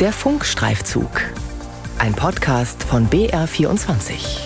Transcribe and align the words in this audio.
Der 0.00 0.12
Funkstreifzug. 0.12 1.10
Ein 1.98 2.14
Podcast 2.14 2.84
von 2.84 3.10
BR24. 3.10 4.38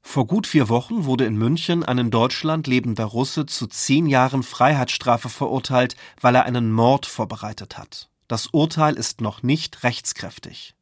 Vor 0.00 0.28
gut 0.28 0.46
vier 0.46 0.68
Wochen 0.68 1.04
wurde 1.04 1.24
in 1.24 1.36
München 1.36 1.82
ein 1.82 1.98
in 1.98 2.10
Deutschland 2.12 2.68
lebender 2.68 3.06
Russe 3.06 3.44
zu 3.44 3.66
zehn 3.66 4.06
Jahren 4.06 4.44
Freiheitsstrafe 4.44 5.28
verurteilt, 5.28 5.96
weil 6.20 6.36
er 6.36 6.44
einen 6.44 6.70
Mord 6.70 7.06
vorbereitet 7.06 7.76
hat. 7.76 8.08
Das 8.28 8.46
Urteil 8.46 8.94
ist 8.94 9.20
noch 9.20 9.42
nicht 9.42 9.82
rechtskräftig. 9.82 10.76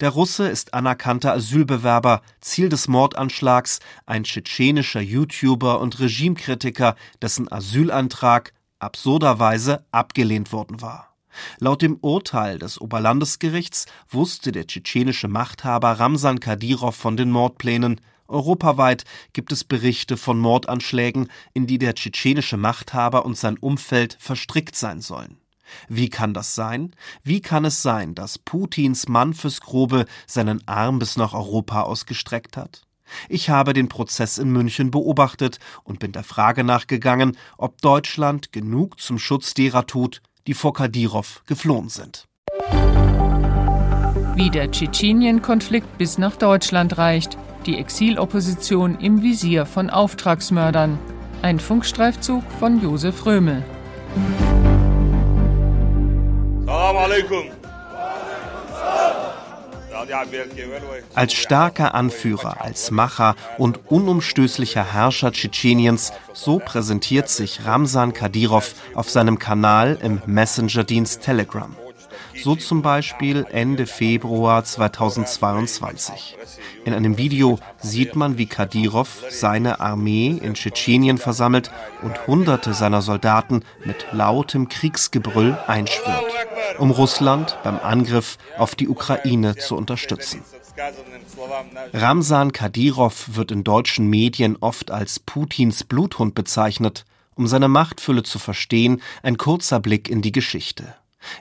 Der 0.00 0.10
Russe 0.10 0.46
ist 0.46 0.74
anerkannter 0.74 1.32
Asylbewerber, 1.32 2.20
Ziel 2.42 2.68
des 2.68 2.86
Mordanschlags 2.86 3.80
ein 4.04 4.24
tschetschenischer 4.24 5.00
YouTuber 5.00 5.80
und 5.80 6.00
Regimekritiker, 6.00 6.96
dessen 7.22 7.50
Asylantrag 7.50 8.52
absurderweise 8.80 9.84
abgelehnt 9.92 10.52
worden 10.52 10.80
war. 10.80 11.14
Laut 11.58 11.82
dem 11.82 11.96
Urteil 12.00 12.58
des 12.58 12.80
Oberlandesgerichts 12.80 13.86
wusste 14.08 14.52
der 14.52 14.66
tschetschenische 14.66 15.28
Machthaber 15.28 15.92
Ramsan 15.92 16.40
Kadyrov 16.40 16.96
von 16.96 17.16
den 17.16 17.30
Mordplänen. 17.30 18.00
Europaweit 18.26 19.04
gibt 19.32 19.52
es 19.52 19.64
Berichte 19.64 20.16
von 20.16 20.38
Mordanschlägen, 20.38 21.28
in 21.52 21.66
die 21.66 21.78
der 21.78 21.94
tschetschenische 21.94 22.56
Machthaber 22.56 23.24
und 23.24 23.36
sein 23.36 23.58
Umfeld 23.58 24.16
verstrickt 24.20 24.76
sein 24.76 25.00
sollen. 25.00 25.38
Wie 25.88 26.08
kann 26.08 26.34
das 26.34 26.54
sein? 26.54 26.94
Wie 27.22 27.40
kann 27.40 27.64
es 27.64 27.82
sein, 27.82 28.14
dass 28.14 28.38
Putins 28.38 29.08
Mann 29.08 29.34
fürs 29.34 29.60
Grobe 29.60 30.06
seinen 30.26 30.66
Arm 30.66 30.98
bis 30.98 31.16
nach 31.16 31.32
Europa 31.32 31.82
ausgestreckt 31.82 32.56
hat? 32.56 32.82
Ich 33.28 33.50
habe 33.50 33.72
den 33.72 33.88
Prozess 33.88 34.38
in 34.38 34.50
München 34.50 34.90
beobachtet 34.90 35.58
und 35.84 35.98
bin 35.98 36.12
der 36.12 36.24
Frage 36.24 36.64
nachgegangen, 36.64 37.36
ob 37.56 37.80
Deutschland 37.80 38.52
genug 38.52 39.00
zum 39.00 39.18
Schutz 39.18 39.54
derer 39.54 39.86
tut, 39.86 40.22
die 40.46 40.54
vor 40.54 40.72
Kadyrov 40.72 41.42
geflohen 41.46 41.88
sind. 41.88 42.26
Wie 44.34 44.50
der 44.50 44.70
Tschetschenien-Konflikt 44.70 45.98
bis 45.98 46.16
nach 46.16 46.36
Deutschland 46.36 46.96
reicht, 46.96 47.36
die 47.66 47.76
Exilopposition 47.76 48.98
im 48.98 49.22
Visier 49.22 49.66
von 49.66 49.90
Auftragsmördern. 49.90 50.98
Ein 51.42 51.60
Funkstreifzug 51.60 52.42
von 52.58 52.82
Josef 52.82 53.26
Römel. 53.26 53.62
Salam 56.64 56.96
alaikum. 56.96 57.59
Als 61.14 61.32
starker 61.32 61.94
Anführer, 61.94 62.60
als 62.60 62.90
Macher 62.90 63.36
und 63.58 63.90
unumstößlicher 63.90 64.92
Herrscher 64.92 65.32
Tschetscheniens, 65.32 66.12
so 66.32 66.58
präsentiert 66.58 67.28
sich 67.28 67.64
Ramsan 67.64 68.12
Kadyrov 68.12 68.74
auf 68.94 69.10
seinem 69.10 69.38
Kanal 69.38 69.98
im 70.02 70.22
Messenger-Dienst 70.26 71.22
Telegram. 71.22 71.76
So 72.42 72.56
zum 72.56 72.82
Beispiel 72.82 73.46
Ende 73.50 73.86
Februar 73.86 74.64
2022. 74.64 76.36
In 76.84 76.94
einem 76.94 77.18
Video 77.18 77.58
sieht 77.78 78.16
man, 78.16 78.38
wie 78.38 78.46
Kadyrov 78.46 79.24
seine 79.28 79.80
Armee 79.80 80.38
in 80.42 80.54
Tschetschenien 80.54 81.18
versammelt 81.18 81.70
und 82.02 82.26
Hunderte 82.26 82.72
seiner 82.74 83.02
Soldaten 83.02 83.62
mit 83.84 84.06
lautem 84.12 84.68
Kriegsgebrüll 84.68 85.58
einschwört, 85.66 86.24
um 86.78 86.90
Russland 86.90 87.58
beim 87.62 87.78
Angriff 87.78 88.38
auf 88.56 88.74
die 88.74 88.88
Ukraine 88.88 89.56
zu 89.56 89.76
unterstützen. 89.76 90.42
Ramsan 91.92 92.52
Kadyrov 92.52 93.34
wird 93.34 93.50
in 93.50 93.64
deutschen 93.64 94.08
Medien 94.08 94.56
oft 94.60 94.90
als 94.90 95.18
Putins 95.18 95.84
Bluthund 95.84 96.34
bezeichnet. 96.34 97.04
Um 97.34 97.46
seine 97.46 97.68
Machtfülle 97.68 98.22
zu 98.22 98.38
verstehen, 98.38 99.00
ein 99.22 99.36
kurzer 99.36 99.80
Blick 99.80 100.08
in 100.08 100.22
die 100.22 100.32
Geschichte. 100.32 100.94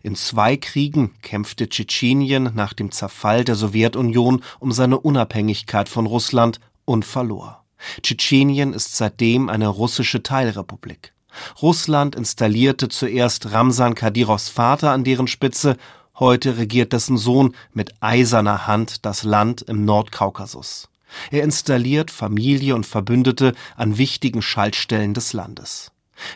In 0.03 0.16
zwei 0.16 0.58
Kriegen 0.58 1.13
kämpfte 1.22 1.69
Tschetschenien 1.69 2.52
nach 2.53 2.73
dem 2.73 2.91
Zerfall 2.91 3.44
der 3.44 3.55
Sowjetunion 3.55 4.44
um 4.59 4.72
seine 4.72 4.99
Unabhängigkeit 4.99 5.90
von 5.90 6.06
Russland 6.06 6.59
und 6.85 7.06
verlor. 7.06 7.63
Tschetschenien 8.01 8.73
ist 8.73 8.95
seitdem 8.95 9.50
eine 9.50 9.68
russische 9.68 10.22
Teilrepublik. 10.23 11.13
Russland 11.62 12.16
installierte 12.16 12.89
zuerst 12.89 13.51
Ramsan 13.51 13.95
Kadyrovs 13.95 14.50
Vater 14.50 14.91
an 14.91 15.03
deren 15.03 15.28
Spitze, 15.28 15.78
heute 16.18 16.57
regiert 16.57 16.91
dessen 16.94 17.18
Sohn 17.18 17.56
mit 17.73 17.94
eiserner 18.01 18.68
Hand 18.68 19.06
das 19.06 19.23
Land 19.23 19.62
im 19.62 19.85
Nordkaukasus. 19.85 20.89
Er 21.31 21.44
installiert 21.44 22.12
Familie 22.12 22.75
und 22.75 22.85
Verbündete 22.85 23.53
an 23.75 23.97
wichtigen 23.97 24.41
Schaltstellen 24.41 25.13
des 25.13 25.34
Landes. 25.34 25.91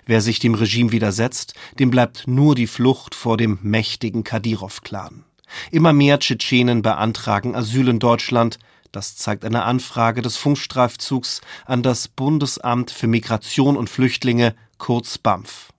Wer 0.05 0.21
sich 0.21 0.39
dem 0.39 0.55
Regime 0.55 0.91
widersetzt, 0.91 1.53
dem 1.79 1.91
bleibt 1.91 2.27
nur 2.27 2.55
die 2.55 2.67
Flucht 2.67 3.15
vor 3.15 3.37
dem 3.37 3.59
mächtigen 3.61 4.23
Kadyrov-Clan. 4.23 5.23
Immer 5.71 5.93
mehr 5.93 6.19
Tschetschenen 6.19 6.81
beantragen 6.81 7.55
Asyl 7.55 7.87
in 7.87 7.99
Deutschland. 7.99 8.59
Das 8.91 9.15
zeigt 9.15 9.45
eine 9.45 9.63
Anfrage 9.63 10.21
des 10.21 10.37
Funkstreifzugs 10.37 11.41
an 11.65 11.81
das 11.83 12.07
Bundesamt 12.07 12.91
für 12.91 13.07
Migration 13.07 13.77
und 13.77 13.89
Flüchtlinge, 13.89 14.55
kurz 14.77 15.17
BAMF. 15.17 15.69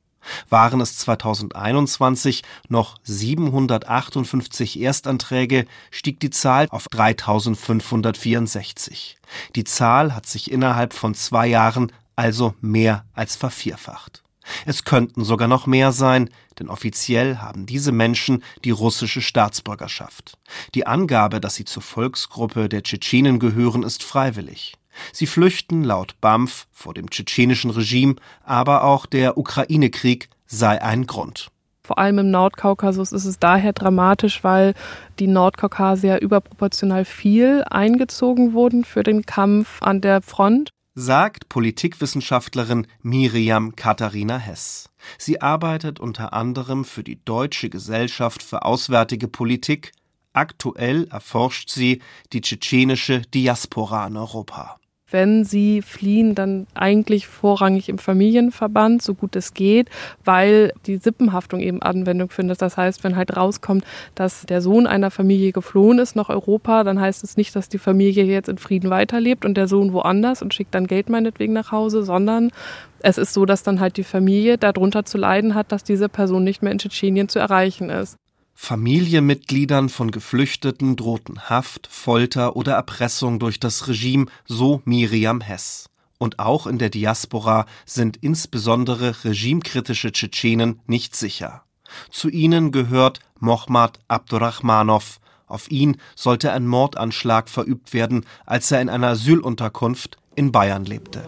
Waren 0.48 0.80
es 0.80 0.96
2021 0.98 2.42
noch 2.68 2.96
758 3.02 4.80
Erstanträge, 4.80 5.66
stieg 5.90 6.18
die 6.20 6.30
Zahl 6.30 6.66
auf 6.70 6.88
3564. 6.88 9.18
Die 9.54 9.64
Zahl 9.64 10.14
hat 10.14 10.24
sich 10.26 10.50
innerhalb 10.50 10.94
von 10.94 11.14
zwei 11.14 11.46
Jahren 11.46 11.92
also 12.16 12.54
mehr 12.60 13.04
als 13.14 13.36
vervierfacht. 13.36 14.22
Es 14.66 14.84
könnten 14.84 15.24
sogar 15.24 15.48
noch 15.48 15.66
mehr 15.66 15.92
sein, 15.92 16.30
denn 16.58 16.68
offiziell 16.68 17.38
haben 17.38 17.66
diese 17.66 17.92
Menschen 17.92 18.42
die 18.64 18.70
russische 18.70 19.22
Staatsbürgerschaft. 19.22 20.38
Die 20.74 20.86
Angabe, 20.86 21.40
dass 21.40 21.54
sie 21.54 21.64
zur 21.64 21.82
Volksgruppe 21.82 22.68
der 22.68 22.82
Tschetschenen 22.82 23.38
gehören, 23.38 23.82
ist 23.82 24.02
freiwillig. 24.02 24.74
Sie 25.12 25.26
flüchten 25.26 25.82
laut 25.82 26.20
BAMF 26.20 26.66
vor 26.70 26.94
dem 26.94 27.10
tschetschenischen 27.10 27.70
Regime, 27.70 28.16
aber 28.44 28.84
auch 28.84 29.06
der 29.06 29.36
Ukraine-Krieg 29.38 30.28
sei 30.46 30.80
ein 30.80 31.06
Grund. 31.06 31.48
Vor 31.82 31.98
allem 31.98 32.18
im 32.18 32.30
Nordkaukasus 32.30 33.12
ist 33.12 33.26
es 33.26 33.38
daher 33.38 33.74
dramatisch, 33.74 34.42
weil 34.42 34.74
die 35.18 35.26
Nordkaukasier 35.26 36.20
überproportional 36.20 37.04
viel 37.04 37.62
eingezogen 37.68 38.54
wurden 38.54 38.84
für 38.84 39.02
den 39.02 39.26
Kampf 39.26 39.82
an 39.82 40.00
der 40.00 40.22
Front 40.22 40.70
sagt 40.94 41.48
Politikwissenschaftlerin 41.48 42.86
Miriam 43.02 43.74
Katharina 43.74 44.38
Hess. 44.38 44.90
Sie 45.18 45.40
arbeitet 45.40 46.00
unter 46.00 46.32
anderem 46.32 46.84
für 46.84 47.02
die 47.02 47.22
Deutsche 47.24 47.68
Gesellschaft 47.68 48.42
für 48.42 48.64
Auswärtige 48.64 49.28
Politik. 49.28 49.92
Aktuell 50.32 51.08
erforscht 51.08 51.70
sie 51.70 52.00
die 52.32 52.40
tschetschenische 52.40 53.22
Diaspora 53.22 54.06
in 54.06 54.16
Europa 54.16 54.78
wenn 55.14 55.44
sie 55.44 55.80
fliehen, 55.80 56.34
dann 56.34 56.66
eigentlich 56.74 57.28
vorrangig 57.28 57.88
im 57.88 57.98
Familienverband, 57.98 59.00
so 59.00 59.14
gut 59.14 59.36
es 59.36 59.54
geht, 59.54 59.88
weil 60.24 60.72
die 60.86 60.96
Sippenhaftung 60.96 61.60
eben 61.60 61.80
Anwendung 61.80 62.30
findet. 62.30 62.60
Das 62.60 62.76
heißt, 62.76 63.04
wenn 63.04 63.14
halt 63.14 63.36
rauskommt, 63.36 63.84
dass 64.16 64.42
der 64.42 64.60
Sohn 64.60 64.88
einer 64.88 65.12
Familie 65.12 65.52
geflohen 65.52 66.00
ist 66.00 66.16
nach 66.16 66.30
Europa, 66.30 66.82
dann 66.82 67.00
heißt 67.00 67.22
es 67.22 67.36
nicht, 67.36 67.54
dass 67.54 67.68
die 67.68 67.78
Familie 67.78 68.24
jetzt 68.24 68.48
in 68.48 68.58
Frieden 68.58 68.90
weiterlebt 68.90 69.44
und 69.44 69.54
der 69.54 69.68
Sohn 69.68 69.92
woanders 69.92 70.42
und 70.42 70.52
schickt 70.52 70.74
dann 70.74 70.88
Geld 70.88 71.08
meinetwegen 71.08 71.52
nach 71.52 71.70
Hause, 71.70 72.02
sondern 72.02 72.50
es 72.98 73.16
ist 73.16 73.34
so, 73.34 73.46
dass 73.46 73.62
dann 73.62 73.78
halt 73.78 73.96
die 73.96 74.02
Familie 74.02 74.58
darunter 74.58 75.04
zu 75.04 75.16
leiden 75.16 75.54
hat, 75.54 75.70
dass 75.70 75.84
diese 75.84 76.08
Person 76.08 76.42
nicht 76.42 76.60
mehr 76.60 76.72
in 76.72 76.78
Tschetschenien 76.78 77.28
zu 77.28 77.38
erreichen 77.38 77.88
ist. 77.88 78.16
Familienmitgliedern 78.54 79.88
von 79.88 80.10
Geflüchteten 80.10 80.96
drohten 80.96 81.48
Haft, 81.50 81.86
Folter 81.86 82.56
oder 82.56 82.74
Erpressung 82.74 83.38
durch 83.38 83.60
das 83.60 83.88
Regime, 83.88 84.26
so 84.46 84.80
Miriam 84.84 85.40
Hess. 85.40 85.90
Und 86.18 86.38
auch 86.38 86.66
in 86.66 86.78
der 86.78 86.90
Diaspora 86.90 87.66
sind 87.84 88.16
insbesondere 88.18 89.24
regimekritische 89.24 90.12
Tschetschenen 90.12 90.80
nicht 90.86 91.16
sicher. 91.16 91.64
Zu 92.10 92.28
ihnen 92.28 92.72
gehört 92.72 93.20
Mohmad 93.38 93.98
Abdurrahmanov. 94.08 95.20
Auf 95.46 95.70
ihn 95.70 95.98
sollte 96.14 96.52
ein 96.52 96.66
Mordanschlag 96.66 97.48
verübt 97.48 97.92
werden, 97.92 98.24
als 98.46 98.70
er 98.70 98.80
in 98.80 98.88
einer 98.88 99.08
Asylunterkunft 99.08 100.16
in 100.34 100.52
Bayern 100.52 100.84
lebte. 100.84 101.24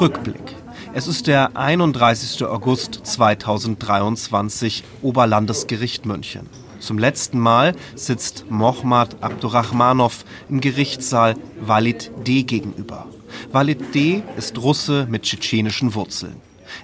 Rückblick. 0.00 0.56
Es 0.96 1.08
ist 1.08 1.26
der 1.26 1.56
31. 1.56 2.44
August 2.44 3.00
2023, 3.02 4.84
Oberlandesgericht 5.02 6.06
München. 6.06 6.48
Zum 6.78 6.98
letzten 6.98 7.40
Mal 7.40 7.74
sitzt 7.96 8.44
Mohmad 8.48 9.16
Abdurrahmanov 9.20 10.24
im 10.48 10.60
Gerichtssaal 10.60 11.34
Walid 11.60 12.12
D. 12.24 12.44
gegenüber. 12.44 13.08
Walid 13.50 13.92
D. 13.92 14.22
ist 14.36 14.56
Russe 14.62 15.08
mit 15.10 15.24
tschetschenischen 15.24 15.96
Wurzeln. 15.96 16.36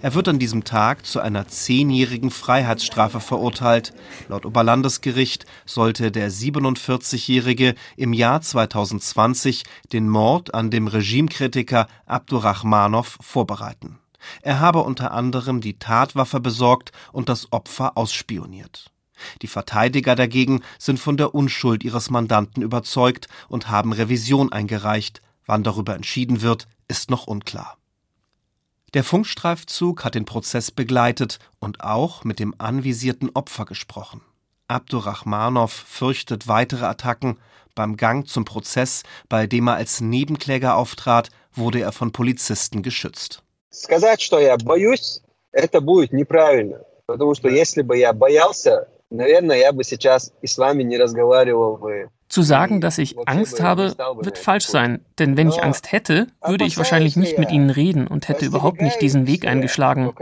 Er 0.03 0.15
wird 0.15 0.29
an 0.29 0.39
diesem 0.39 0.65
Tag 0.65 1.07
zu 1.07 1.21
einer 1.21 1.49
zehnjährigen 1.49 2.31
Freiheitsstrafe 2.31 3.21
verurteilt. 3.21 3.93
Laut 4.29 4.47
Oberlandesgericht 4.47 5.47
sollte 5.67 6.11
der 6.11 6.31
47-Jährige 6.31 7.75
im 7.97 8.13
Jahr 8.13 8.41
2020 8.41 9.65
den 9.93 10.09
Mord 10.09 10.55
an 10.55 10.71
dem 10.71 10.87
Regimekritiker 10.87 11.87
Abdurrahmanov 12.07 13.19
vorbereiten. 13.21 13.99
Er 14.43 14.61
habe 14.61 14.81
unter 14.81 15.13
anderem 15.13 15.61
die 15.61 15.79
Tatwaffe 15.79 16.41
besorgt 16.41 16.93
und 17.13 17.29
das 17.29 17.53
Opfer 17.53 17.97
ausspioniert. 17.97 18.91
Die 19.43 19.49
Verteidiger 19.49 20.15
dagegen 20.15 20.63
sind 20.79 20.99
von 20.99 21.17
der 21.17 21.35
Unschuld 21.35 21.85
ihres 21.85 22.11
Mandanten 22.11 22.63
überzeugt 22.63 23.29
und 23.49 23.69
haben 23.69 23.93
Revision 23.93 24.53
eingereicht. 24.53 25.23
Wann 25.47 25.63
darüber 25.63 25.95
entschieden 25.95 26.43
wird, 26.43 26.69
ist 26.89 27.11
noch 27.11 27.27
unklar. 27.27 27.80
Der 28.94 29.04
Funkstreifzug 29.04 30.06
hat 30.06 30.16
den 30.16 30.25
Prozess 30.25 30.72
begleitet 30.72 31.40
und 31.60 31.81
auch 31.81 32.24
mit 32.24 32.40
dem 32.40 32.56
anvisierten 32.57 33.30
Opfer 33.34 33.66
gesprochen. 33.66 34.22
Abdurrahmanow 34.68 35.72
fürchtet 35.72 36.48
weitere 36.48 36.86
Attacken. 36.86 37.38
Beim 37.75 37.98
Gang 37.98 38.28
zum 38.28 38.46
Prozess, 38.46 39.04
bei 39.28 39.48
dem 39.48 39.68
er 39.68 39.75
als 39.75 40.00
Nebenkläger 40.00 40.78
auftrat, 40.78 41.30
wurde 41.54 41.81
er 41.81 41.92
von 41.92 42.12
Polizisten 42.12 42.84
geschützt. 42.84 43.44
Сказать, 43.69 44.22
что 44.22 44.40
я 44.40 44.56
боюсь, 44.57 45.22
это 45.52 45.81
будет 45.81 46.13
неправильно. 46.13 46.80
Потому 47.06 47.36
что 47.36 47.50
если 47.50 47.81
бы 47.81 47.98
я 47.98 48.13
боялся, 48.13 48.88
zu 52.29 52.43
sagen, 52.43 52.81
dass 52.81 52.99
ich 52.99 53.17
Angst 53.27 53.61
habe, 53.61 53.95
wird 54.21 54.39
falsch 54.39 54.67
sein, 54.67 55.05
denn 55.19 55.37
wenn 55.37 55.49
ich 55.49 55.65
Angst 55.65 55.91
hätte, 55.91 56.29
würde 56.47 56.65
ich 56.65 56.77
wahrscheinlich 56.77 57.17
nicht 57.17 57.37
mit 57.37 57.51
ihnen 57.51 57.71
reden 57.71 58.07
und 58.07 58.29
hätte 58.29 58.47
überhaupt 58.47 58.81
nicht 58.81 59.01
diesen 59.01 59.27
Weg 59.27 59.47
eingeschlagen. 59.47 60.12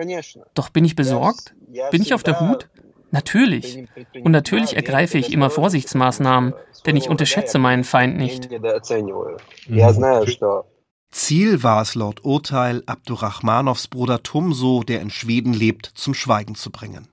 Doch 0.55 0.71
bin 0.71 0.87
ich 0.87 0.97
besorgt? 0.97 1.55
Bin 1.91 2.01
ich 2.01 2.15
auf 2.15 2.23
der 2.23 2.41
Hut? 2.41 2.69
Natürlich. 3.11 3.87
Und 4.23 4.33
natürlich 4.33 4.77
ergreife 4.77 5.19
ich 5.19 5.33
immer 5.33 5.51
Vorsichtsmaßnahmen, 5.51 6.55
denn 6.87 6.97
ich 6.97 7.09
unterschätze 7.09 7.59
meinen 7.59 7.85
Feind 7.85 8.17
nicht. 8.17 8.49
Ziel 11.11 11.63
war 11.63 11.83
es 11.83 11.95
laut 11.95 12.25
Urteil, 12.25 12.83
Abdurrahmanows 12.87 13.89
Bruder 13.89 14.23
Tumso, 14.23 14.83
der 14.83 15.01
in 15.01 15.11
Schweden 15.11 15.55
lebt, 15.55 15.93
zum 15.95 16.13
Schweigen 16.13 16.55
zu 16.55 16.71
bringen. 16.71 17.09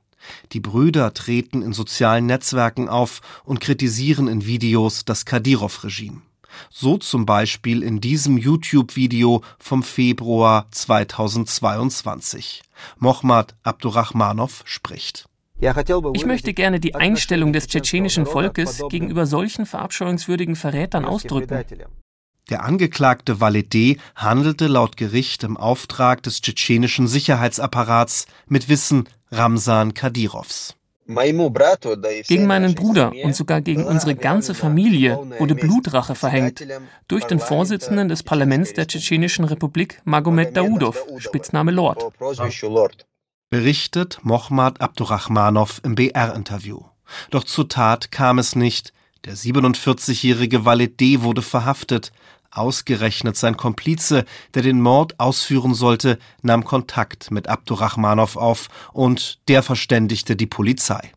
Die 0.51 0.59
Brüder 0.59 1.13
treten 1.13 1.61
in 1.61 1.73
sozialen 1.73 2.25
Netzwerken 2.25 2.89
auf 2.89 3.21
und 3.43 3.59
kritisieren 3.59 4.27
in 4.27 4.45
Videos 4.45 5.05
das 5.05 5.25
Kadyrov-Regime. 5.25 6.21
So 6.69 6.97
zum 6.97 7.25
Beispiel 7.25 7.83
in 7.83 7.99
diesem 8.01 8.37
YouTube-Video 8.37 9.41
vom 9.59 9.83
Februar 9.83 10.67
2022. 10.71 12.63
Mohammad 12.97 13.55
Abdurrahmanov 13.63 14.63
spricht. 14.65 15.27
Ich 16.13 16.25
möchte 16.25 16.53
gerne 16.53 16.79
die 16.81 16.95
Einstellung 16.95 17.53
des 17.53 17.67
tschetschenischen 17.67 18.25
Volkes 18.25 18.83
gegenüber 18.89 19.25
solchen 19.25 19.65
verabscheuungswürdigen 19.65 20.55
Verrätern 20.55 21.05
ausdrücken. 21.05 21.65
Der 22.49 22.63
Angeklagte 22.63 23.41
Valide 23.41 23.97
handelte 24.15 24.67
laut 24.67 24.97
Gericht 24.97 25.43
im 25.43 25.57
Auftrag 25.57 26.21
des 26.21 26.41
tschetschenischen 26.41 27.07
Sicherheitsapparats 27.07 28.27
mit 28.47 28.69
Wissen 28.69 29.09
Ramsan 29.31 29.93
Kadyrovs. 29.93 30.75
Gegen 31.07 32.47
meinen 32.47 32.73
Bruder 32.73 33.11
und 33.23 33.35
sogar 33.35 33.61
gegen 33.61 33.85
unsere 33.85 34.15
ganze 34.15 34.55
Familie 34.55 35.17
wurde 35.37 35.53
Blutrache 35.53 36.15
verhängt 36.15 36.65
durch 37.07 37.25
den 37.25 37.39
Vorsitzenden 37.39 38.09
des 38.09 38.23
Parlaments 38.23 38.73
der 38.73 38.87
Tschetschenischen 38.87 39.45
Republik, 39.45 40.01
Magomed 40.03 40.57
Daudov, 40.57 41.05
Spitzname 41.19 41.71
Lord 41.71 42.11
berichtet 43.49 44.19
Mohammad 44.23 44.81
Abdurrahmanow 44.81 45.79
im 45.83 45.95
BR-Interview. 45.95 46.81
Doch 47.29 47.45
zur 47.45 47.69
Tat 47.69 48.11
kam 48.11 48.37
es 48.37 48.55
nicht. 48.55 48.91
Der 49.23 49.37
47-jährige 49.37 50.65
Walid 50.65 50.99
D. 50.99 51.21
wurde 51.21 51.41
verhaftet. 51.41 52.11
Ausgerechnet 52.55 53.35
sein 53.35 53.57
Komplize, 53.57 54.25
der 54.53 54.61
den 54.61 54.81
Mord 54.81 55.19
ausführen 55.19 55.73
sollte, 55.73 56.17
nahm 56.41 56.63
Kontakt 56.63 57.31
mit 57.31 57.47
Abdurrahmanov 57.47 58.37
auf 58.37 58.69
und 58.93 59.39
der 59.47 59.61
verständigte 59.61 60.35
die 60.35 60.47
Polizei. 60.47 61.11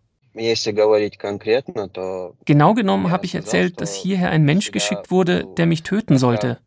Genau 2.44 2.74
genommen 2.74 3.10
habe 3.10 3.24
ich 3.24 3.34
erzählt, 3.34 3.80
dass 3.80 3.94
hierher 3.94 4.30
ein 4.30 4.44
Mensch 4.44 4.70
geschickt 4.70 5.10
wurde, 5.10 5.46
der 5.56 5.66
mich 5.66 5.82
töten 5.82 6.18
sollte. 6.18 6.58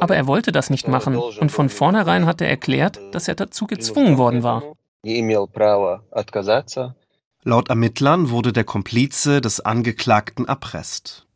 Aber 0.00 0.16
er 0.16 0.26
wollte 0.26 0.52
das 0.52 0.70
nicht 0.70 0.88
machen 0.88 1.16
und 1.16 1.52
von 1.52 1.68
vornherein 1.68 2.26
hat 2.26 2.40
er 2.40 2.48
erklärt, 2.48 3.00
dass 3.12 3.28
er 3.28 3.34
dazu 3.36 3.66
gezwungen 3.66 4.18
worden 4.18 4.42
war. 4.42 4.62
Laut 7.42 7.70
Ermittlern 7.70 8.30
wurde 8.30 8.52
der 8.52 8.64
Komplize 8.64 9.40
des 9.40 9.60
Angeklagten 9.60 10.46
erpresst. 10.46 11.26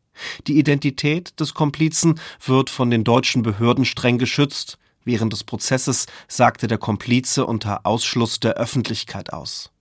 Die 0.47 0.57
Identität 0.57 1.39
des 1.39 1.53
Komplizen 1.53 2.19
wird 2.43 2.69
von 2.69 2.89
den 2.89 3.03
deutschen 3.03 3.43
Behörden 3.43 3.85
streng 3.85 4.17
geschützt. 4.17 4.77
Während 5.03 5.33
des 5.33 5.43
Prozesses 5.43 6.07
sagte 6.27 6.67
der 6.67 6.77
Komplize 6.77 7.45
unter 7.45 7.85
Ausschluss 7.85 8.39
der 8.39 8.55
Öffentlichkeit 8.55 9.33
aus. 9.33 9.71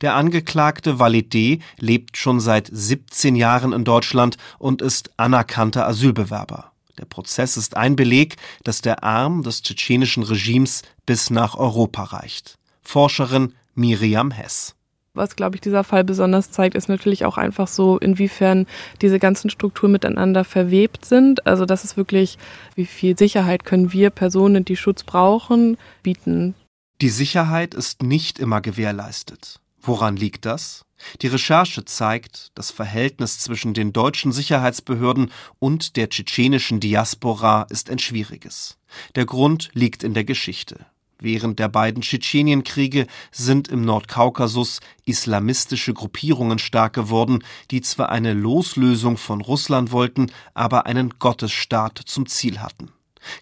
Der 0.00 0.14
Angeklagte 0.14 0.98
Valide 0.98 1.58
lebt 1.78 2.16
schon 2.16 2.40
seit 2.40 2.68
17 2.72 3.36
Jahren 3.36 3.72
in 3.72 3.84
Deutschland 3.84 4.36
und 4.58 4.82
ist 4.82 5.10
anerkannter 5.16 5.86
Asylbewerber. 5.86 6.72
Der 6.98 7.04
Prozess 7.06 7.56
ist 7.56 7.76
ein 7.76 7.96
Beleg, 7.96 8.36
dass 8.64 8.82
der 8.82 9.02
Arm 9.02 9.42
des 9.42 9.62
tschetschenischen 9.62 10.22
Regimes 10.22 10.82
bis 11.06 11.30
nach 11.30 11.56
Europa 11.56 12.04
reicht. 12.04 12.58
Forscherin 12.82 13.54
Miriam 13.74 14.30
Hess. 14.30 14.74
Was, 15.14 15.36
glaube 15.36 15.56
ich, 15.56 15.60
dieser 15.60 15.84
Fall 15.84 16.04
besonders 16.04 16.50
zeigt, 16.50 16.74
ist 16.74 16.88
natürlich 16.88 17.26
auch 17.26 17.36
einfach 17.36 17.68
so, 17.68 17.98
inwiefern 17.98 18.66
diese 19.02 19.18
ganzen 19.18 19.50
Strukturen 19.50 19.92
miteinander 19.92 20.42
verwebt 20.42 21.04
sind. 21.04 21.46
Also 21.46 21.66
das 21.66 21.84
ist 21.84 21.98
wirklich, 21.98 22.38
wie 22.76 22.86
viel 22.86 23.18
Sicherheit 23.18 23.64
können 23.64 23.92
wir 23.92 24.08
Personen, 24.08 24.64
die 24.64 24.76
Schutz 24.76 25.02
brauchen, 25.02 25.76
bieten. 26.02 26.54
Die 27.02 27.10
Sicherheit 27.10 27.74
ist 27.74 28.02
nicht 28.02 28.38
immer 28.38 28.62
gewährleistet. 28.62 29.60
Woran 29.82 30.16
liegt 30.16 30.46
das? 30.46 30.86
Die 31.20 31.26
Recherche 31.26 31.84
zeigt, 31.84 32.52
das 32.54 32.70
Verhältnis 32.70 33.40
zwischen 33.40 33.74
den 33.74 33.92
deutschen 33.92 34.32
Sicherheitsbehörden 34.32 35.30
und 35.58 35.96
der 35.96 36.08
tschetschenischen 36.08 36.80
Diaspora 36.80 37.66
ist 37.68 37.90
ein 37.90 37.98
schwieriges. 37.98 38.78
Der 39.14 39.26
Grund 39.26 39.70
liegt 39.74 40.04
in 40.04 40.14
der 40.14 40.24
Geschichte. 40.24 40.86
Während 41.22 41.60
der 41.60 41.68
beiden 41.68 42.02
Tschetschenienkriege 42.02 43.06
sind 43.30 43.68
im 43.68 43.82
Nordkaukasus 43.82 44.80
islamistische 45.04 45.94
Gruppierungen 45.94 46.58
stark 46.58 46.94
geworden, 46.94 47.44
die 47.70 47.80
zwar 47.80 48.08
eine 48.08 48.34
Loslösung 48.34 49.16
von 49.16 49.40
Russland 49.40 49.92
wollten, 49.92 50.32
aber 50.52 50.86
einen 50.86 51.14
Gottesstaat 51.20 52.00
zum 52.06 52.26
Ziel 52.26 52.58
hatten. 52.58 52.90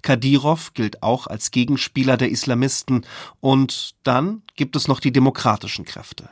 Kadyrov 0.03 0.75
gilt 0.75 1.03
auch 1.03 1.27
als 1.27 1.53
Gegenspieler 1.53 2.19
der 2.19 2.31
Islamisten 2.31 3.07
und 3.41 3.95
dann 4.03 4.43
gibt 4.57 4.77
es 4.77 4.87
noch 4.87 5.01
die 5.01 5.13
demokratischen 5.13 5.87
Kräfte. 5.87 6.29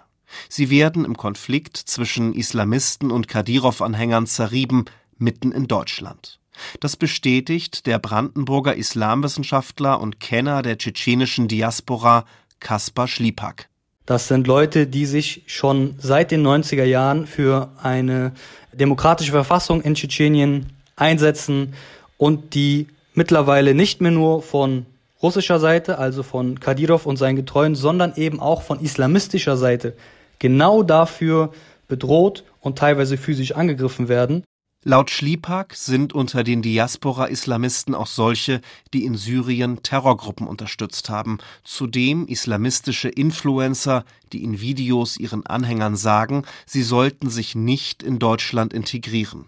Sie 0.50 0.68
werden 0.68 1.06
im 1.06 1.16
Konflikt 1.16 1.78
zwischen 1.78 2.34
Islamisten 2.34 3.10
und 3.10 3.26
Kadyrov-Anhängern 3.26 4.26
zerrieben, 4.26 4.84
mitten 5.16 5.52
in 5.52 5.66
Deutschland. 5.66 6.40
Das 6.80 6.96
bestätigt 6.96 7.86
der 7.86 7.98
Brandenburger 7.98 8.74
Islamwissenschaftler 8.74 10.00
und 10.00 10.20
Kenner 10.20 10.62
der 10.62 10.78
tschetschenischen 10.78 11.48
Diaspora 11.48 12.24
Kaspar 12.60 13.08
Schliepak. 13.08 13.68
Das 14.06 14.28
sind 14.28 14.46
Leute, 14.46 14.86
die 14.86 15.04
sich 15.04 15.42
schon 15.46 15.94
seit 15.98 16.30
den 16.30 16.46
90er 16.46 16.84
Jahren 16.84 17.26
für 17.26 17.70
eine 17.82 18.32
demokratische 18.72 19.32
Verfassung 19.32 19.82
in 19.82 19.94
Tschetschenien 19.94 20.66
einsetzen 20.96 21.74
und 22.16 22.54
die 22.54 22.86
mittlerweile 23.14 23.74
nicht 23.74 24.00
mehr 24.00 24.10
nur 24.10 24.42
von 24.42 24.86
russischer 25.22 25.60
Seite, 25.60 25.98
also 25.98 26.22
von 26.22 26.60
Kadyrov 26.60 27.06
und 27.06 27.16
seinen 27.16 27.36
Getreuen, 27.36 27.74
sondern 27.74 28.14
eben 28.16 28.40
auch 28.40 28.62
von 28.62 28.80
islamistischer 28.80 29.56
Seite 29.56 29.94
genau 30.38 30.82
dafür 30.82 31.52
bedroht 31.88 32.44
und 32.60 32.78
teilweise 32.78 33.16
physisch 33.16 33.52
angegriffen 33.52 34.08
werden. 34.08 34.44
Laut 34.84 35.10
Schliepak 35.10 35.74
sind 35.74 36.12
unter 36.12 36.44
den 36.44 36.62
Diaspora-Islamisten 36.62 37.96
auch 37.96 38.06
solche, 38.06 38.60
die 38.94 39.04
in 39.04 39.16
Syrien 39.16 39.82
Terrorgruppen 39.82 40.46
unterstützt 40.46 41.10
haben, 41.10 41.38
zudem 41.64 42.26
islamistische 42.28 43.08
Influencer, 43.08 44.04
die 44.32 44.44
in 44.44 44.60
Videos 44.60 45.16
ihren 45.16 45.44
Anhängern 45.44 45.96
sagen, 45.96 46.44
sie 46.64 46.82
sollten 46.82 47.28
sich 47.28 47.56
nicht 47.56 48.04
in 48.04 48.20
Deutschland 48.20 48.72
integrieren 48.72 49.46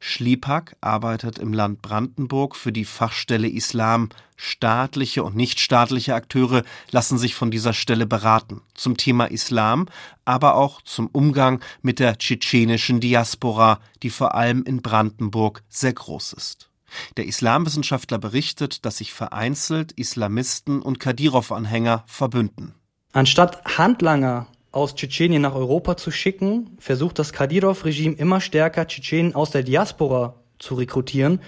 Schliepak 0.00 0.76
arbeitet 0.80 1.38
im 1.38 1.52
Land 1.52 1.82
Brandenburg 1.82 2.56
für 2.56 2.72
die 2.72 2.84
Fachstelle 2.84 3.48
Islam. 3.48 4.08
Staatliche 4.36 5.22
und 5.22 5.36
nichtstaatliche 5.36 6.14
Akteure 6.14 6.64
lassen 6.90 7.18
sich 7.18 7.34
von 7.34 7.50
dieser 7.50 7.72
Stelle 7.72 8.06
beraten 8.06 8.62
zum 8.74 8.96
Thema 8.96 9.26
Islam, 9.26 9.86
aber 10.24 10.56
auch 10.56 10.82
zum 10.82 11.06
Umgang 11.06 11.60
mit 11.80 11.98
der 11.98 12.18
tschetschenischen 12.18 13.00
Diaspora, 13.00 13.78
die 14.02 14.10
vor 14.10 14.34
allem 14.34 14.64
in 14.64 14.82
Brandenburg 14.82 15.62
sehr 15.68 15.92
groß 15.92 16.32
ist. 16.32 16.68
Der 17.16 17.26
Islamwissenschaftler 17.26 18.18
berichtet, 18.18 18.84
dass 18.84 18.98
sich 18.98 19.12
vereinzelt 19.12 19.92
Islamisten 19.92 20.82
und 20.82 21.00
Kadyrov-Anhänger 21.00 22.04
verbünden. 22.06 22.74
Anstatt 23.12 23.62
Handlanger 23.78 24.46
aus 24.72 24.94
Tschetschenien 24.94 25.42
nach 25.42 25.54
Europa 25.54 25.96
zu 25.96 26.10
schicken, 26.10 26.76
versucht 26.78 27.18
das 27.18 27.32
Kadyrov-Regime 27.32 28.16
immer 28.16 28.40
stärker 28.40 28.86
Tschetschenen 28.86 29.34
aus 29.34 29.50
der 29.50 29.62
Diaspora 29.62 30.34
zu 30.58 30.74
rekrutieren 30.74 31.40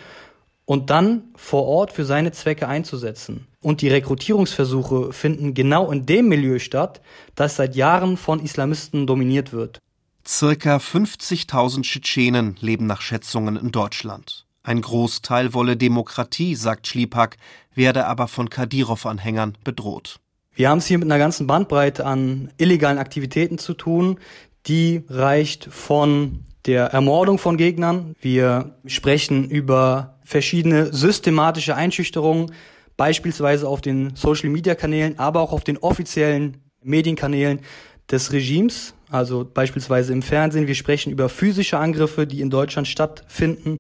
und 0.66 0.90
dann 0.90 1.24
vor 1.34 1.64
Ort 1.66 1.92
für 1.92 2.04
seine 2.04 2.32
Zwecke 2.32 2.68
einzusetzen. 2.68 3.46
Und 3.60 3.80
die 3.80 3.88
Rekrutierungsversuche 3.88 5.12
finden 5.12 5.54
genau 5.54 5.90
in 5.90 6.06
dem 6.06 6.28
Milieu 6.28 6.58
statt, 6.58 7.00
das 7.34 7.56
seit 7.56 7.74
Jahren 7.74 8.16
von 8.16 8.40
Islamisten 8.40 9.06
dominiert 9.06 9.52
wird. 9.52 9.78
Circa 10.26 10.76
50.000 10.76 11.82
Tschetschenen 11.82 12.56
leben 12.60 12.86
nach 12.86 13.00
Schätzungen 13.02 13.56
in 13.56 13.72
Deutschland. 13.72 14.46
Ein 14.62 14.80
Großteil 14.80 15.52
wolle 15.52 15.76
Demokratie, 15.76 16.54
sagt 16.54 16.86
Schliepak, 16.86 17.36
werde 17.74 18.06
aber 18.06 18.28
von 18.28 18.48
Kadyrov-Anhängern 18.48 19.58
bedroht. 19.62 20.20
Wir 20.56 20.70
haben 20.70 20.78
es 20.78 20.86
hier 20.86 20.98
mit 20.98 21.10
einer 21.10 21.18
ganzen 21.18 21.48
Bandbreite 21.48 22.06
an 22.06 22.50
illegalen 22.58 22.98
Aktivitäten 22.98 23.58
zu 23.58 23.74
tun, 23.74 24.20
die 24.66 25.02
reicht 25.08 25.64
von 25.64 26.44
der 26.64 26.86
Ermordung 26.86 27.38
von 27.38 27.56
Gegnern. 27.56 28.14
Wir 28.20 28.76
sprechen 28.86 29.50
über 29.50 30.20
verschiedene 30.24 30.92
systematische 30.92 31.74
Einschüchterungen, 31.74 32.52
beispielsweise 32.96 33.68
auf 33.68 33.80
den 33.80 34.14
Social-Media-Kanälen, 34.14 35.18
aber 35.18 35.40
auch 35.40 35.52
auf 35.52 35.64
den 35.64 35.76
offiziellen 35.78 36.58
Medienkanälen 36.82 37.60
des 38.08 38.32
Regimes, 38.32 38.94
also 39.10 39.44
beispielsweise 39.44 40.12
im 40.12 40.22
Fernsehen. 40.22 40.68
Wir 40.68 40.76
sprechen 40.76 41.10
über 41.10 41.28
physische 41.28 41.78
Angriffe, 41.78 42.28
die 42.28 42.40
in 42.40 42.50
Deutschland 42.50 42.86
stattfinden. 42.86 43.76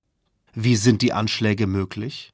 Wie 0.54 0.76
sind 0.76 1.02
die 1.02 1.12
Anschläge 1.12 1.68
möglich? 1.68 2.30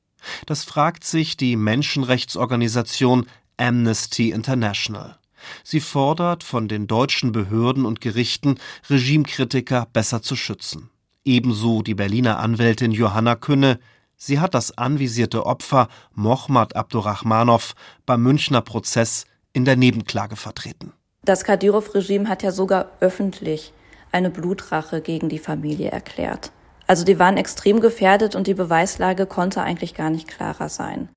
Das 0.46 0.64
fragt 0.64 1.04
sich 1.04 1.36
die 1.36 1.56
Menschenrechtsorganisation 1.56 3.26
Amnesty 3.60 4.30
International. 4.30 5.16
Sie 5.62 5.80
fordert 5.80 6.44
von 6.44 6.68
den 6.68 6.86
deutschen 6.86 7.32
Behörden 7.32 7.84
und 7.84 8.00
Gerichten, 8.00 8.56
Regimekritiker 8.88 9.86
besser 9.92 10.22
zu 10.22 10.36
schützen. 10.36 10.90
Ebenso 11.24 11.82
die 11.82 11.94
Berliner 11.94 12.38
Anwältin 12.38 12.92
Johanna 12.92 13.36
Künne. 13.36 13.78
Sie 14.16 14.38
hat 14.38 14.54
das 14.54 14.76
anvisierte 14.76 15.46
Opfer 15.46 15.88
Mohammad 16.14 16.76
Abdurrahmanow 16.76 17.74
beim 18.06 18.22
Münchner 18.22 18.62
Prozess 18.62 19.24
in 19.52 19.64
der 19.64 19.76
Nebenklage 19.76 20.36
vertreten. 20.36 20.92
Das 21.24 21.44
Kadyrov-Regime 21.44 22.28
hat 22.28 22.42
ja 22.42 22.52
sogar 22.52 22.86
öffentlich 23.00 23.72
eine 24.12 24.30
Blutrache 24.30 25.00
gegen 25.00 25.28
die 25.28 25.38
Familie 25.38 25.90
erklärt. 25.90 26.52
Also 26.86 27.04
die 27.04 27.18
waren 27.18 27.36
extrem 27.36 27.80
gefährdet 27.80 28.34
und 28.34 28.46
die 28.46 28.54
Beweislage 28.54 29.26
konnte 29.26 29.62
eigentlich 29.62 29.94
gar 29.94 30.10
nicht 30.10 30.26
klarer 30.26 30.68
sein. 30.68 31.08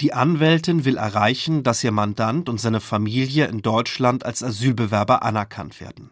Die 0.00 0.12
Anwältin 0.12 0.84
will 0.84 0.96
erreichen, 0.96 1.62
dass 1.62 1.84
ihr 1.84 1.92
Mandant 1.92 2.48
und 2.48 2.60
seine 2.60 2.80
Familie 2.80 3.46
in 3.46 3.62
Deutschland 3.62 4.24
als 4.24 4.42
Asylbewerber 4.42 5.22
anerkannt 5.22 5.80
werden. 5.80 6.10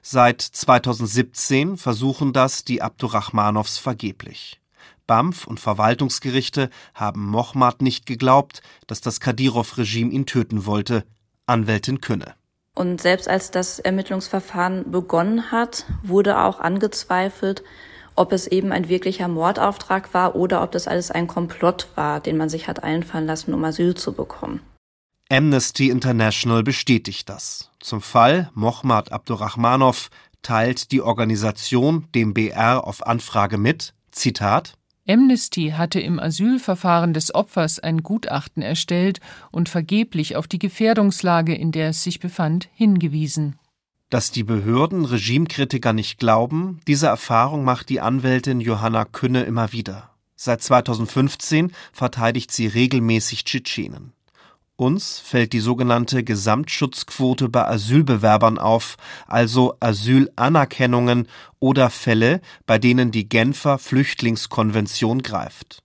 Seit 0.00 0.40
2017 0.40 1.76
versuchen 1.76 2.32
das 2.32 2.64
die 2.64 2.82
Abdurrahmanows 2.82 3.78
vergeblich. 3.78 4.60
BAMF 5.06 5.46
und 5.46 5.60
Verwaltungsgerichte 5.60 6.70
haben 6.94 7.26
Mochmad 7.26 7.82
nicht 7.82 8.06
geglaubt, 8.06 8.62
dass 8.86 9.00
das 9.00 9.20
Kadyrov-Regime 9.20 10.10
ihn 10.10 10.26
töten 10.26 10.66
wollte. 10.66 11.04
Anwältin 11.46 12.00
Künne. 12.00 12.34
Und 12.74 13.00
selbst 13.00 13.28
als 13.28 13.50
das 13.50 13.78
Ermittlungsverfahren 13.78 14.90
begonnen 14.90 15.50
hat, 15.50 15.86
wurde 16.02 16.40
auch 16.40 16.60
angezweifelt, 16.60 17.62
ob 18.16 18.32
es 18.32 18.46
eben 18.46 18.72
ein 18.72 18.88
wirklicher 18.88 19.28
Mordauftrag 19.28 20.12
war 20.14 20.34
oder 20.34 20.62
ob 20.62 20.72
das 20.72 20.88
alles 20.88 21.10
ein 21.10 21.26
Komplott 21.26 21.88
war, 21.94 22.20
den 22.20 22.36
man 22.36 22.48
sich 22.48 22.68
hat 22.68 22.82
einfallen 22.82 23.26
lassen, 23.26 23.54
um 23.54 23.64
Asyl 23.64 23.94
zu 23.94 24.12
bekommen. 24.12 24.60
Amnesty 25.28 25.90
International 25.90 26.62
bestätigt 26.62 27.28
das. 27.28 27.70
Zum 27.80 28.00
Fall 28.00 28.50
Mohammad 28.54 29.12
Abdurrahmanow 29.12 30.08
teilt 30.42 30.92
die 30.92 31.02
Organisation 31.02 32.08
dem 32.14 32.32
BR 32.32 32.86
auf 32.86 33.06
Anfrage 33.06 33.58
mit, 33.58 33.92
Zitat, 34.12 34.74
Amnesty 35.08 35.72
hatte 35.76 36.00
im 36.00 36.18
Asylverfahren 36.18 37.12
des 37.14 37.32
Opfers 37.32 37.78
ein 37.78 38.02
Gutachten 38.02 38.60
erstellt 38.62 39.20
und 39.52 39.68
vergeblich 39.68 40.34
auf 40.34 40.48
die 40.48 40.58
Gefährdungslage, 40.58 41.54
in 41.54 41.70
der 41.70 41.90
es 41.90 42.02
sich 42.02 42.18
befand, 42.18 42.68
hingewiesen. 42.74 43.56
Dass 44.08 44.30
die 44.30 44.44
Behörden 44.44 45.04
Regimekritiker 45.04 45.92
nicht 45.92 46.18
glauben, 46.18 46.80
diese 46.86 47.08
Erfahrung 47.08 47.64
macht 47.64 47.88
die 47.88 48.00
Anwältin 48.00 48.60
Johanna 48.60 49.04
Künne 49.04 49.42
immer 49.42 49.72
wieder. 49.72 50.10
Seit 50.36 50.62
2015 50.62 51.72
verteidigt 51.92 52.52
sie 52.52 52.68
regelmäßig 52.68 53.44
Tschetschenen. 53.44 54.12
Uns 54.76 55.18
fällt 55.18 55.54
die 55.54 55.60
sogenannte 55.60 56.22
Gesamtschutzquote 56.22 57.48
bei 57.48 57.66
Asylbewerbern 57.66 58.58
auf, 58.58 58.96
also 59.26 59.74
Asylanerkennungen 59.80 61.26
oder 61.58 61.90
Fälle, 61.90 62.42
bei 62.66 62.78
denen 62.78 63.10
die 63.10 63.28
Genfer 63.28 63.78
Flüchtlingskonvention 63.78 65.22
greift. 65.22 65.82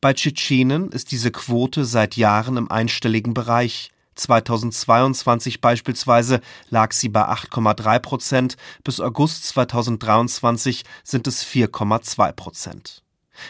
Bei 0.00 0.12
Tschetschenen 0.12 0.90
ist 0.90 1.12
diese 1.12 1.30
Quote 1.30 1.84
seit 1.84 2.16
Jahren 2.16 2.56
im 2.56 2.70
einstelligen 2.70 3.32
Bereich. 3.32 3.92
2022 4.16 5.60
beispielsweise 5.60 6.40
lag 6.68 6.92
sie 6.92 7.08
bei 7.08 7.28
8,3 7.28 7.98
Prozent, 8.00 8.56
bis 8.82 9.00
August 9.00 9.44
2023 9.48 10.84
sind 11.04 11.26
es 11.26 11.44
4,2 11.44 12.32
Prozent. 12.32 13.02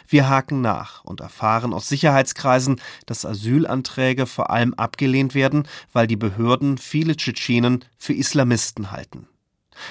Wir 0.09 0.29
haken 0.29 0.61
nach 0.61 1.05
und 1.05 1.21
erfahren 1.21 1.73
aus 1.73 1.89
Sicherheitskreisen, 1.89 2.81
dass 3.07 3.25
Asylanträge 3.25 4.27
vor 4.27 4.51
allem 4.51 4.75
abgelehnt 4.75 5.35
werden, 5.35 5.69
weil 5.93 6.07
die 6.07 6.17
Behörden 6.17 6.79
viele 6.79 7.17
Tschetschenen 7.17 7.85
für 7.97 8.13
Islamisten 8.13 8.91
halten. 8.91 9.29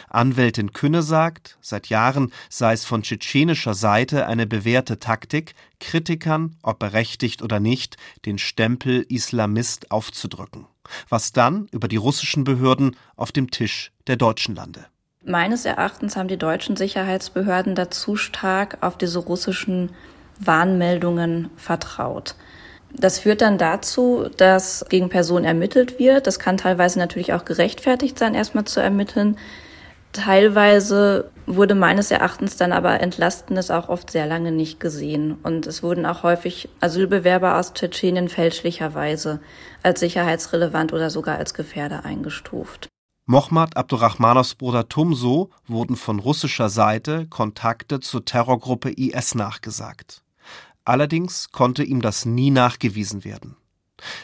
Anwältin 0.10 0.74
Künne 0.74 1.02
sagt, 1.02 1.58
seit 1.62 1.88
Jahren 1.88 2.32
sei 2.50 2.74
es 2.74 2.86
von 2.86 3.04
tschetschenischer 3.04 3.74
Seite 3.74 4.28
eine 4.28 4.48
bewährte 4.48 5.00
Taktik, 5.00 5.56
Kritikern, 5.80 6.56
ob 6.64 6.80
berechtigt 6.80 7.42
oder 7.42 7.60
nicht, 7.60 7.98
den 8.26 8.38
Stempel 8.38 9.06
Islamist 9.10 9.92
aufzudrücken, 9.92 10.68
was 11.10 11.32
dann 11.32 11.68
über 11.72 11.88
die 11.88 11.98
russischen 11.98 12.44
Behörden 12.44 12.96
auf 13.16 13.32
dem 13.32 13.52
Tisch 13.52 13.92
der 14.08 14.16
Deutschen 14.16 14.56
lande. 14.56 14.86
Meines 15.24 15.66
Erachtens 15.66 16.16
haben 16.16 16.28
die 16.28 16.38
deutschen 16.38 16.76
Sicherheitsbehörden 16.76 17.74
dazu 17.74 18.16
stark 18.16 18.78
auf 18.82 18.98
diese 18.98 19.20
russischen 19.20 19.90
Warnmeldungen 20.40 21.50
vertraut. 21.56 22.36
Das 22.98 23.20
führt 23.20 23.42
dann 23.42 23.58
dazu, 23.58 24.30
dass 24.38 24.86
gegen 24.88 25.10
Personen 25.10 25.46
ermittelt 25.46 26.00
wird. 26.00 26.28
Das 26.28 26.40
kann 26.40 26.58
teilweise 26.58 27.00
natürlich 27.00 27.34
auch 27.34 27.44
gerechtfertigt 27.44 28.18
sein, 28.18 28.36
erstmal 28.36 28.66
zu 28.66 28.80
ermitteln. 28.80 29.38
Teilweise 30.16 31.30
wurde 31.46 31.76
meines 31.76 32.10
Erachtens 32.10 32.56
dann 32.56 32.72
aber 32.72 33.02
Entlastendes 33.02 33.70
auch 33.70 33.90
oft 33.90 34.10
sehr 34.10 34.26
lange 34.26 34.54
nicht 34.54 34.80
gesehen. 34.80 35.36
Und 35.44 35.68
es 35.68 35.84
wurden 35.84 36.06
auch 36.06 36.24
häufig 36.24 36.70
Asylbewerber 36.80 37.60
aus 37.60 37.74
Tschetschenien 37.74 38.30
fälschlicherweise 38.30 39.42
als 39.84 40.00
sicherheitsrelevant 40.00 40.94
oder 40.94 41.10
sogar 41.10 41.38
als 41.38 41.54
Gefährder 41.54 42.06
eingestuft. 42.06 42.88
Mohammad 43.26 43.76
Abdurrahmanows 43.76 44.56
Bruder 44.56 44.88
Tumso 44.88 45.50
wurden 45.68 45.98
von 45.98 46.20
russischer 46.20 46.70
Seite 46.70 47.28
Kontakte 47.28 48.00
zur 48.00 48.24
Terrorgruppe 48.24 48.92
IS 48.92 49.36
nachgesagt. 49.36 50.24
Allerdings 50.86 51.52
konnte 51.52 51.84
ihm 51.84 52.02
das 52.02 52.24
nie 52.24 52.52
nachgewiesen 52.52 53.26
werden. 53.26 53.58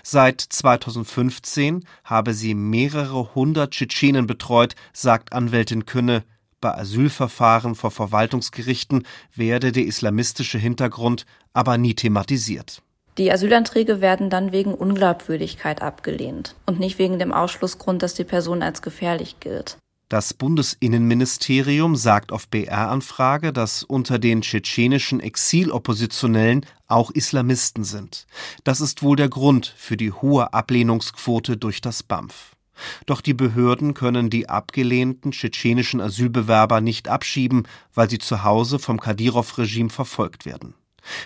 Seit 0.04 0.42
2015 0.42 1.86
habe 2.04 2.34
sie 2.34 2.54
mehrere 2.54 3.34
hundert 3.36 3.72
Tschetschenen 3.72 4.28
betreut, 4.28 4.76
sagt 4.94 5.34
Anwältin 5.34 5.86
Künne. 5.86 6.24
Bei 6.60 6.78
Asylverfahren 6.78 7.76
vor 7.76 7.92
Verwaltungsgerichten 7.92 9.08
werde 9.36 9.72
der 9.72 9.86
islamistische 9.86 10.60
Hintergrund 10.60 11.26
aber 11.54 11.78
nie 11.78 11.96
thematisiert. 11.96 12.84
Die 13.18 13.32
Asylanträge 13.32 14.00
werden 14.00 14.30
dann 14.30 14.52
wegen 14.52 14.74
Unglaubwürdigkeit 14.74 15.82
abgelehnt 15.82 16.56
und 16.66 16.80
nicht 16.80 16.98
wegen 16.98 17.20
dem 17.20 17.34
Ausschlussgrund, 17.34 18.04
dass 18.04 18.14
die 18.14 18.24
Person 18.24 18.64
als 18.64 18.82
gefährlich 18.82 19.40
gilt. 19.40 19.78
Das 20.12 20.34
Bundesinnenministerium 20.34 21.96
sagt 21.96 22.34
auf 22.34 22.50
BR-Anfrage, 22.50 23.54
dass 23.54 23.82
unter 23.82 24.20
den 24.20 24.42
tschetschenischen 24.42 25.22
Exiloppositionellen 25.22 26.66
auch 26.88 27.12
Islamisten 27.12 27.86
sind. 27.86 28.28
Das 28.66 28.82
ist 28.82 29.04
wohl 29.04 29.16
der 29.16 29.30
Grund 29.30 29.74
für 29.78 29.96
die 29.96 30.12
hohe 30.12 30.54
Ablehnungsquote 30.54 31.56
durch 31.56 31.80
das 31.80 32.04
BAMF. 32.04 32.58
Doch 33.06 33.22
die 33.22 33.34
Behörden 33.34 33.94
können 33.94 34.30
die 34.30 34.50
abgelehnten 34.50 35.32
tschetschenischen 35.32 36.02
Asylbewerber 36.02 36.82
nicht 36.82 37.08
abschieben, 37.08 37.64
weil 37.94 38.10
sie 38.10 38.20
zu 38.20 38.44
Hause 38.44 38.80
vom 38.80 39.00
Kadyrov-Regime 39.00 39.92
verfolgt 39.92 40.46
werden. 40.46 40.74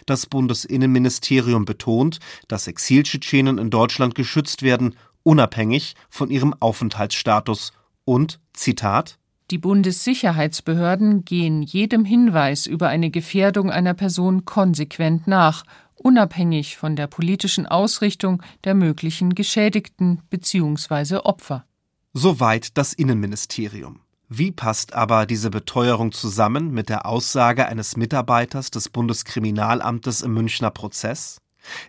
Das 0.06 0.28
Bundesinnenministerium 0.28 1.66
betont, 1.66 2.20
dass 2.48 2.68
Exil-Tschetschenen 2.68 3.58
in 3.58 3.72
Deutschland 3.72 4.14
geschützt 4.14 4.62
werden, 4.62 4.96
unabhängig 5.24 5.96
von 6.08 6.30
ihrem 6.30 6.54
Aufenthaltsstatus 6.60 7.74
und 8.06 8.40
Zitat 8.54 9.18
die 9.52 9.60
Bundessicherheitsbehörden 9.60 11.24
gehen 11.24 11.62
jedem 11.62 12.04
Hinweis 12.04 12.66
über 12.66 12.88
eine 12.88 13.12
Gefährdung 13.12 13.70
einer 13.70 13.94
Person 13.94 14.44
konsequent 14.44 15.28
nach, 15.28 15.64
unabhängig 15.94 16.78
von 16.78 16.96
der 16.96 17.06
politischen 17.06 17.68
Ausrichtung 17.68 18.42
der 18.64 18.74
möglichen 18.74 19.36
Geschädigten 19.36 20.24
bzw. 20.32 21.18
Opfer. 21.18 21.66
Soweit 22.14 22.76
das 22.76 22.94
Innenministerium. 22.94 24.00
Wie 24.30 24.52
passt 24.52 24.96
aber 24.96 25.28
diese 25.28 25.52
Beteuerung 25.52 26.12
zusammen 26.12 26.72
mit 26.72 26.90
der 26.90 27.06
Aussage 27.06 27.68
eines 27.68 27.98
Mitarbeiters 27.98 28.72
des 28.72 28.90
Bundeskriminalamtes 28.90 30.24
im 30.24 30.34
Münchner 30.34 30.72
Prozess? 30.72 31.38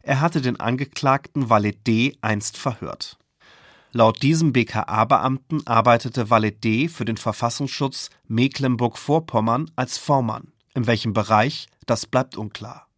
Er 0.02 0.20
hatte 0.20 0.42
den 0.42 0.60
Angeklagten 0.60 1.48
Walid 1.48 1.86
D. 1.86 2.18
einst 2.20 2.58
verhört. 2.58 3.16
Laut 3.96 4.20
diesem 4.20 4.52
BKA-Beamten 4.52 5.66
arbeitete 5.66 6.28
Walid 6.28 6.62
D. 6.62 6.88
für 6.88 7.06
den 7.06 7.16
Verfassungsschutz 7.16 8.10
Mecklenburg-Vorpommern 8.28 9.70
als 9.74 9.96
Vormann. 9.96 10.52
In 10.74 10.86
welchem 10.86 11.14
Bereich, 11.14 11.68
das 11.86 12.04
bleibt 12.04 12.36
unklar. 12.36 12.88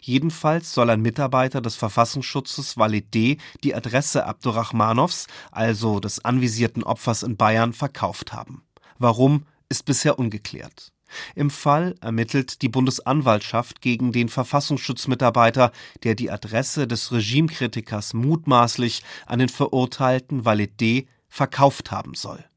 Jedenfalls 0.00 0.74
soll 0.74 0.90
ein 0.90 1.00
Mitarbeiter 1.00 1.60
des 1.60 1.76
Verfassungsschutzes 1.76 2.76
Walid 2.76 3.14
D. 3.14 3.36
die 3.62 3.72
Adresse 3.72 4.26
Abdurrahmanows, 4.26 5.28
also 5.52 6.00
des 6.00 6.24
anvisierten 6.24 6.82
Opfers 6.82 7.22
in 7.22 7.36
Bayern, 7.36 7.72
verkauft 7.72 8.32
haben. 8.32 8.64
Warum, 8.98 9.44
ist 9.68 9.84
bisher 9.84 10.18
ungeklärt. 10.18 10.90
Im 11.34 11.50
Fall 11.50 11.94
ermittelt 12.00 12.62
die 12.62 12.68
Bundesanwaltschaft 12.68 13.80
gegen 13.80 14.12
den 14.12 14.28
Verfassungsschutzmitarbeiter, 14.28 15.72
der 16.02 16.14
die 16.14 16.30
Adresse 16.30 16.86
des 16.86 17.12
Regimekritikers 17.12 18.14
mutmaßlich 18.14 19.02
an 19.26 19.38
den 19.38 19.48
Verurteilten 19.48 20.44
Walid 20.44 20.80
D. 20.80 21.06
verkauft 21.28 21.90
haben 21.90 22.14
soll. 22.14 22.47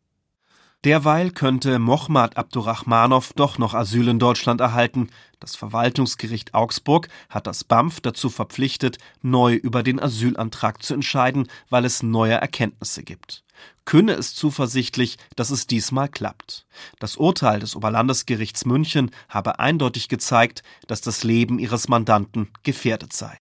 Derweil 0.83 1.29
könnte 1.29 1.77
Mochmad 1.77 2.37
Abdurrahmanow 2.37 3.33
doch 3.33 3.59
noch 3.59 3.75
Asyl 3.75 4.07
in 4.07 4.17
Deutschland 4.17 4.61
erhalten. 4.61 5.11
Das 5.39 5.55
Verwaltungsgericht 5.55 6.55
Augsburg 6.55 7.07
hat 7.29 7.45
das 7.45 7.63
BAMF 7.63 8.01
dazu 8.01 8.31
verpflichtet, 8.31 8.97
neu 9.21 9.53
über 9.53 9.83
den 9.83 9.99
Asylantrag 9.99 10.81
zu 10.81 10.95
entscheiden, 10.95 11.47
weil 11.69 11.85
es 11.85 12.01
neue 12.01 12.33
Erkenntnisse 12.33 13.03
gibt. 13.03 13.43
Könne 13.85 14.13
es 14.13 14.33
zuversichtlich, 14.33 15.17
dass 15.35 15.51
es 15.51 15.67
diesmal 15.67 16.09
klappt. 16.09 16.65
Das 16.97 17.15
Urteil 17.15 17.59
des 17.59 17.75
Oberlandesgerichts 17.75 18.65
München 18.65 19.11
habe 19.29 19.59
eindeutig 19.59 20.07
gezeigt, 20.07 20.63
dass 20.87 21.01
das 21.01 21.23
Leben 21.23 21.59
ihres 21.59 21.89
Mandanten 21.89 22.49
gefährdet 22.63 23.13
sei. 23.13 23.37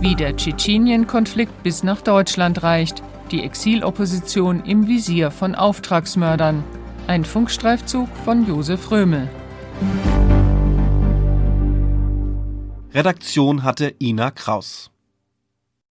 Wie 0.00 0.14
der 0.14 0.36
Tschetschenien-Konflikt 0.36 1.64
bis 1.64 1.82
nach 1.82 2.00
Deutschland 2.00 2.62
reicht, 2.62 3.02
die 3.30 3.42
Exilopposition 3.42 4.64
im 4.64 4.86
Visier 4.86 5.30
von 5.30 5.54
Auftragsmördern. 5.54 6.64
Ein 7.06 7.24
Funkstreifzug 7.24 8.08
von 8.24 8.46
Josef 8.46 8.90
Römel. 8.90 9.28
Redaktion 12.92 13.62
hatte 13.62 13.94
Ina 14.00 14.30
Kraus. 14.30 14.90